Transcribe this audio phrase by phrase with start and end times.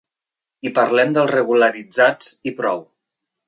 [0.69, 2.83] I parlem dels regularitzats i prou.